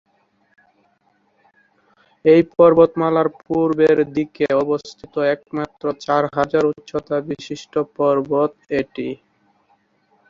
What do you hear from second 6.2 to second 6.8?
হাজার